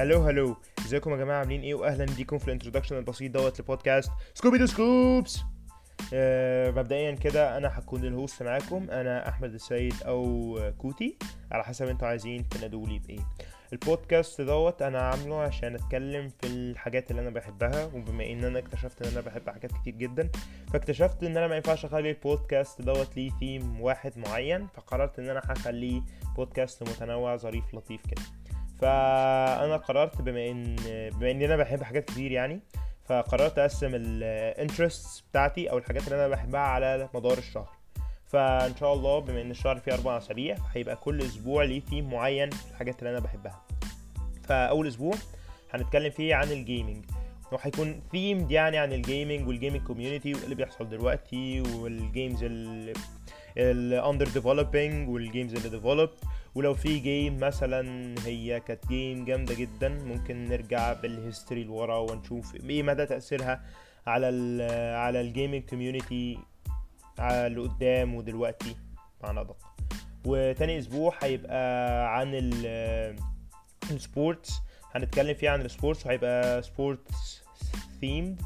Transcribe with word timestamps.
hello 0.00 0.22
hello. 0.22 0.56
ازيكم 0.78 1.10
يا 1.10 1.16
جماعة؟ 1.16 1.38
عاملين 1.38 1.60
إيه؟ 1.60 1.74
واهلا 1.74 2.04
بيكم 2.04 2.38
في 2.38 2.44
ال 2.44 2.48
introduction 2.48 2.96
البسيط 2.96 3.32
دوت 3.32 3.60
لبودكاست 3.60 4.10
Scooby 4.34 4.58
Doo 4.58 4.66
Scoops. 4.66 5.40
آه 6.14 6.70
مبدئيا 6.70 7.12
كده 7.12 7.56
أنا 7.56 7.78
هكون 7.78 8.04
ال 8.04 8.12
host 8.12 8.42
معاكم. 8.42 8.90
أنا 8.90 9.28
أحمد 9.28 9.54
السيد 9.54 9.94
أو 10.02 10.58
كوتي 10.78 11.18
على 11.52 11.64
حسب 11.64 11.86
أنتوا 11.86 12.08
عايزين 12.08 12.48
تنادولي 12.48 12.98
بإيه. 12.98 13.18
البودكاست 13.72 14.40
دوت 14.40 14.82
أنا 14.82 15.00
عامله 15.00 15.40
عشان 15.40 15.74
أتكلم 15.74 16.28
في 16.28 16.46
الحاجات 16.46 17.10
اللي 17.10 17.22
أنا 17.22 17.30
بحبها 17.30 17.84
وبما 17.84 18.26
إن 18.26 18.44
أنا 18.44 18.58
اكتشفت 18.58 19.02
إن 19.02 19.12
أنا 19.12 19.20
بحب 19.20 19.50
حاجات 19.50 19.72
كتير 19.72 19.94
جدا 19.94 20.30
فاكتشفت 20.72 21.24
إن 21.24 21.36
أنا 21.36 21.46
ما 21.46 21.56
ينفعش 21.56 21.84
أخلي 21.84 22.10
البودكاست 22.10 22.82
دوت 22.82 23.16
ليه 23.16 23.30
ثيم 23.40 23.80
واحد 23.80 24.18
معين 24.18 24.66
فقررت 24.66 25.18
إن 25.18 25.28
أنا 25.28 25.42
هخليه 25.44 26.02
بودكاست 26.36 26.82
متنوع 26.82 27.36
ظريف 27.36 27.74
لطيف 27.74 28.06
كده. 28.06 28.22
فأنا 28.80 29.76
قررت 29.76 30.22
بما 30.22 30.46
ان 30.50 30.76
بما 31.10 31.30
ان 31.30 31.42
أنا 31.42 31.56
بحب 31.56 31.82
حاجات 31.82 32.04
كتير 32.04 32.32
يعني 32.32 32.60
فقررت 33.04 33.58
أقسم 33.58 33.90
ال 33.94 34.07
interests 34.07 35.24
بتاعتي 35.30 35.70
أو 35.70 35.78
الحاجات 35.78 36.04
اللي 36.04 36.14
أنا 36.14 36.28
بحبها 36.28 36.60
على 36.60 37.08
مدار 37.14 37.38
الشهر. 37.38 37.68
فإن 38.26 38.76
شاء 38.76 38.92
الله 38.94 39.18
بما 39.18 39.40
إن 39.40 39.50
الشهر 39.50 39.78
فيه 39.78 39.94
أربع 39.94 40.18
أسابيع 40.18 40.56
هيبقى 40.74 40.96
كل 40.96 41.20
أسبوع 41.22 41.62
ليه 41.64 41.80
ثيم 41.80 42.10
معين 42.10 42.50
في 42.50 42.70
الحاجات 42.70 42.98
اللي 42.98 43.10
أنا 43.10 43.20
بحبها. 43.20 43.62
فأول 44.44 44.88
أسبوع 44.88 45.14
هنتكلم 45.74 46.10
فيه 46.10 46.34
عن 46.34 46.48
ال 46.52 46.59
gaming 46.59 47.04
وهيكون 47.52 48.00
themed 48.12 48.50
يعني 48.50 48.78
عن 48.78 48.92
ال 48.92 49.00
gaming 49.00 49.48
وال 49.48 49.56
gaming 49.56 49.82
community 49.82 50.34
واللي 50.34 50.54
بيحصل 50.54 50.88
دلوقتي 50.88 51.60
وال 51.60 51.83
games 51.83 52.42
اللي 53.56 54.10
under 54.10 54.28
developing 54.28 55.08
وال 55.08 55.21
games 55.21 55.54
اللي 55.54 55.68
developed 55.68 56.10
ولو 56.54 56.74
في 56.74 56.98
game 56.98 57.40
مثلا 57.40 58.14
هي 58.26 58.60
كانت 58.60 58.86
game 58.88 59.24
جامدة 59.24 59.54
جدا 59.54 59.88
ممكن 59.88 60.44
نرجع 60.44 60.92
بال 60.92 61.08
history 61.08 61.64
لورا 61.64 61.96
ونشوف 61.96 62.54
إيه 62.54 62.82
مدى 62.82 63.06
تأثيرها 63.06 63.62
على 64.06 64.28
ال 64.28 64.62
على 64.96 65.20
ال 65.20 65.26
gaming 65.26 65.62
community 65.62 66.38
اللي 67.20 67.60
قدام 67.60 68.14
ودلوقتي 68.14 68.76
بمعنى 69.22 69.40
أدق. 69.40 69.56
وتاني 70.26 70.78
أسبوع 70.78 71.14
هيبقى 71.22 72.18
عن 72.18 72.34
ال 73.90 74.00
sports 74.00 74.60
هنتكلم 74.94 75.34
فيه 75.34 75.50
عن 75.50 75.60
ال 75.60 75.67
sports 75.67 76.06
وهيبقى 76.06 76.62
sports 76.62 77.44
themed 78.00 78.42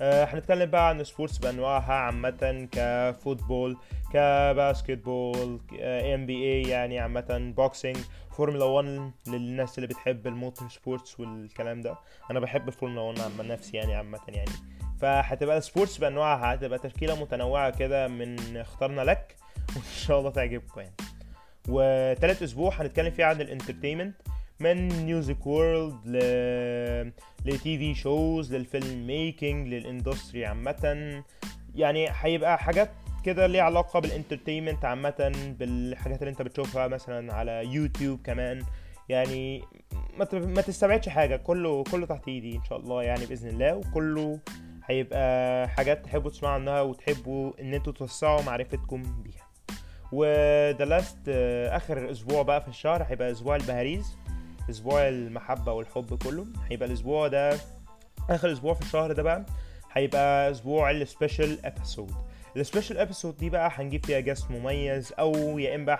هنتكلم 0.00 0.70
بقى 0.70 0.88
عن 0.88 1.00
ال 1.00 1.05
sports 1.05 1.38
بأنواعها 1.38 1.92
عامة 1.92 2.68
ك 2.72 3.76
football 4.12 5.60
ك 5.82 6.26
basketball 6.26 6.34
NBA 6.44 6.62
يعني 6.62 6.98
عامة 6.98 7.52
boxing 7.56 7.96
فورمولا 8.30 8.64
1 8.64 9.10
للناس 9.26 9.78
اللي 9.78 9.86
بتحب 9.86 10.26
ال 10.26 10.33
motor 10.33 10.68
sports 10.68 11.20
والكلام 11.20 11.80
ده. 11.80 11.98
أنا 12.30 12.40
بحب 12.40 12.68
الفورمولا 12.68 13.00
1 13.20 13.20
عن 13.40 13.48
نفسي 13.48 13.76
يعني 13.76 13.94
عامة 13.94 14.18
يعني. 14.28 14.50
فهتبقى 15.00 15.58
ال 15.58 15.64
sports 15.64 15.98
بأنواعها 15.98 16.54
هتبقى 16.54 16.78
تشكيلة 16.78 17.20
متنوعة 17.20 17.70
كده 17.78 18.08
من 18.08 18.56
اخترنا 18.56 19.02
لك 19.02 19.36
وإن 19.76 19.82
شاء 20.06 20.18
الله 20.18 20.30
تعجبكم 20.30 20.80
يعني. 20.80 20.94
وتالت 21.68 22.42
أسبوع 22.42 22.74
هنتكلم 22.74 23.10
فيه 23.10 23.24
عن 23.24 23.40
ال 23.40 23.45
entertainment 23.45 24.14
من 24.60 24.88
music 25.04 25.46
وورلد 25.46 26.06
ل 26.06 26.18
ل 27.44 27.78
TV 27.78 27.94
shows 27.94 28.54
لل 28.54 28.71
film 28.71 29.06
making 29.06 29.68
لل 29.68 29.84
industry 29.84 30.46
عامه. 30.46 31.22
يعني 31.74 32.06
هيبقى 32.10 32.58
حاجات 32.58 32.90
كده 33.24 33.46
ليها 33.46 33.62
علاقة 33.62 34.00
بال 34.00 34.11
entertainment 34.11 34.84
عامة 34.84 35.32
بالحاجات 35.58 36.18
اللي 36.18 36.30
انت 36.30 36.42
بتشوفها 36.42 36.88
مثلا 36.88 37.34
على 37.34 37.64
يوتيوب 37.66 38.20
كمان. 38.24 38.62
يعني 39.08 39.62
ما 40.32 40.60
تستبعدش 40.62 41.08
حاجة 41.08 41.36
كله 41.36 41.84
كله 41.84 42.06
تحت 42.06 42.28
إيدي 42.28 42.56
إن 42.56 42.64
شاء 42.64 42.78
الله 42.78 43.02
يعني 43.02 43.26
بإذن 43.26 43.48
الله 43.48 43.76
وكله 43.76 44.40
هيبقى 44.84 45.68
حاجات 45.68 46.04
تحبوا 46.04 46.30
تسمعوا 46.30 46.54
عنها 46.54 46.80
وتحبوا 46.80 47.52
إن 47.60 47.74
أنتوا 47.74 47.92
توسعوا 47.92 48.42
معرفتكم 48.42 49.02
بيها. 49.22 49.48
وده 50.12 50.84
last 50.84 51.28
آخر 51.68 52.10
أسبوع 52.10 52.42
بقى 52.42 52.60
في 52.62 52.68
الشهر 52.68 53.02
هيبقى 53.02 53.30
أسبوع 53.30 53.56
البهاريز. 53.56 54.16
أسبوع 54.70 55.08
المحبة 55.08 55.72
والحب 55.72 56.14
كله. 56.22 56.46
هيبقى 56.70 56.88
الأسبوع 56.88 57.28
ده 57.28 57.58
آخر 58.30 58.52
أسبوع 58.52 58.74
في 58.74 58.82
الشهر 58.82 59.12
ده 59.12 59.22
بقى 59.22 59.46
هيبقى 59.92 60.50
أسبوع 60.50 60.90
ال 60.90 60.99
special 60.99 61.66
episode 61.66 62.12
ال 62.56 62.61
special 62.61 62.98
episode 62.98 63.36
دي 63.36 63.50
بقى 63.50 63.70
هنجيب 63.74 64.06
فيها 64.06 64.20
guest 64.20 64.50
مميز 64.50 65.12
أو 65.18 65.58
يا 65.58 65.74
إما. 65.74 65.98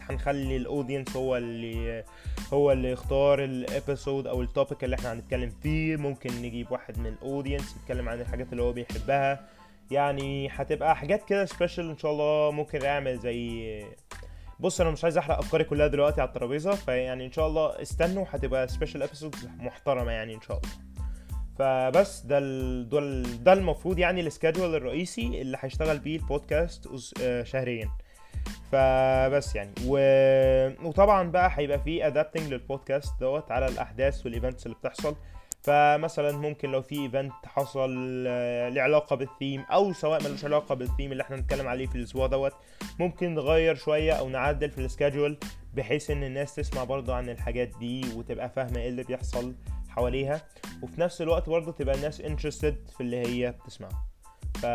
هنخلي 0.00 0.56
ال 0.56 0.63
audience 0.63 1.16
هو 1.16 1.36
اللي 1.36 2.04
هو 2.52 2.72
اللي 2.72 2.90
يختار 2.90 3.44
ال 3.44 3.54
episode 3.54 4.26
أو 4.26 4.42
ال 4.42 4.49
topic 4.49 4.84
اللي 4.84 4.96
إحنا 4.96 5.12
هنتكلم 5.12 5.50
فيه. 5.62 5.96
ممكن 5.96 6.30
نجيب 6.42 6.72
واحد 6.72 6.98
من 6.98 7.06
ال 7.06 7.14
audience 7.14 7.76
يتكلم 7.76 8.08
عن 8.08 8.20
الحاجات 8.20 8.46
اللي 8.52 8.62
هو 8.62 8.72
بيحبها. 8.72 9.48
يعني 9.90 10.48
هتبقى 10.48 10.96
حاجات 10.96 11.24
كده 11.24 11.44
special 11.46 11.90
إن 11.90 11.98
شاء 11.98 12.12
الله 12.12 12.50
ممكن 12.52 12.78
نعمل 12.78 13.18
زي 13.18 13.84
بص 14.60 14.80
أنا 14.80 14.90
مش 14.90 15.04
عايز 15.04 15.18
أحرق 15.18 15.38
أفكاري 15.38 15.64
كلها 15.64 15.86
دلوقتي 15.86 16.20
على 16.20 16.28
الترابيزة 16.28 16.70
فيعني 16.74 17.26
إن 17.26 17.32
شاء 17.32 17.46
الله 17.46 17.82
استنوا 17.82 18.24
هتبقى 18.30 18.68
special 18.68 19.02
episode 19.02 19.36
محترمة 19.58 20.12
يعني 20.12 20.34
إن 20.34 20.40
شاء 20.40 20.58
الله. 20.58 20.70
فبس 21.58 22.20
ده 22.20 22.38
ال... 22.38 22.88
ده, 22.88 22.98
ال... 22.98 23.44
ده 23.44 23.52
المفروض 23.52 23.98
يعني 23.98 24.20
ال 24.20 24.26
schedule 24.26 24.74
الرئيسي 24.74 25.40
اللي 25.40 25.58
هيشتغل 25.60 25.98
بيه 25.98 26.16
البودكاست 26.16 26.88
شهريا. 27.42 27.90
فبس 28.72 29.56
يعني 29.56 29.70
و... 29.86 29.98
وطبعا 30.88 31.30
بقى 31.30 31.50
هيبقى 31.54 31.78
فيه 31.78 32.06
adapting 32.06 32.52
للبودكاست 32.52 33.20
دوت 33.20 33.50
على 33.50 33.66
الأحداث 33.66 34.26
وال 34.26 34.36
events 34.36 34.66
اللي 34.66 34.76
بتحصل. 34.76 35.16
فمثلا 35.62 36.32
ممكن 36.38 36.70
لو 36.70 36.82
في 36.82 37.02
event 37.02 37.32
حصل 37.46 37.90
له 38.74 38.82
علاقة 38.82 39.16
بالثيم 39.16 39.60
أو 39.60 39.92
سواء 39.92 40.22
ملوش 40.24 40.44
علاقة 40.44 40.74
بالثيم 40.74 41.12
اللي 41.12 41.22
إحنا 41.22 41.36
هنتكلم 41.36 41.68
عليه 41.68 41.86
في 41.86 41.96
الأسبوع 41.96 42.26
دوت 42.26 42.52
ممكن 42.98 43.34
نغير 43.34 43.74
شوية 43.74 44.12
أو 44.12 44.28
نعدل 44.28 44.70
في 44.70 44.78
السكادول 44.78 45.38
بحيث 45.74 46.10
إن 46.10 46.24
الناس 46.24 46.54
تسمع 46.54 46.84
برضو 46.84 47.12
عن 47.12 47.28
الحاجات 47.28 47.70
دي 47.78 48.04
وتبقى 48.16 48.50
فاهمة 48.50 48.80
إيه 48.80 48.88
اللي 48.88 49.02
بيحصل 49.02 49.54
حواليها. 49.88 50.42
وفي 50.82 51.00
نفس 51.00 51.22
الوقت 51.22 51.48
برضه 51.48 51.72
تبقى 51.72 51.94
الناس 51.94 52.22
interested 52.22 52.92
في 52.96 53.00
اللي 53.00 53.16
هي 53.26 53.50
بتسمعه. 53.52 54.06
ف 54.54 54.66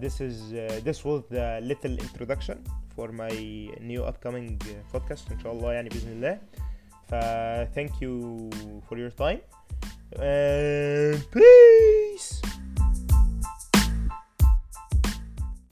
this 0.00 0.14
is 0.14 0.36
uh, 0.54 0.84
this 0.88 0.98
was 1.04 1.22
the 1.34 1.60
little 1.70 1.98
introduction 2.06 2.56
for 2.96 3.08
my 3.12 3.34
new 3.80 4.02
upcoming 4.10 4.58
podcast. 4.94 5.32
إن 5.32 5.40
شاء 5.42 5.52
الله 5.52 5.72
يعني 5.72 5.88
بإذن 5.88 6.12
الله. 6.12 6.38
ف 7.08 7.14
thank 7.78 7.92
you 7.92 8.50
for 8.88 8.96
your 8.96 9.24
time. 9.24 9.63
And 10.20 11.30
peace 11.30 12.03